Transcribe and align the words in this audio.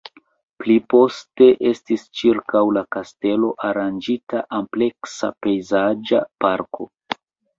Pli 0.61 0.75
poste 0.93 1.49
estis 1.71 2.05
ĉirkaŭ 2.21 2.63
la 2.77 2.83
kastelo 2.95 3.51
aranĝita 3.71 4.41
ampleksa 4.61 5.29
pejzaĝa 5.47 6.23
parko. 6.45 6.89